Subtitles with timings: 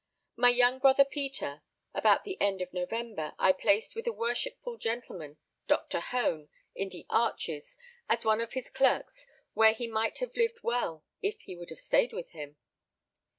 [0.35, 1.61] My young brother Peter,
[1.93, 7.05] about the end of November, I placed with a worshipful gentleman, Doctor Hone, in the
[7.07, 7.77] Arches,
[8.09, 11.79] as one of his clerks, where he might have lived well if he would have
[11.79, 12.57] stayed with him.